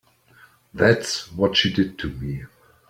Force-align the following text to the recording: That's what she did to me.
That's 0.73 1.31
what 1.31 1.55
she 1.55 1.71
did 1.71 1.99
to 1.99 2.09
me. 2.09 2.45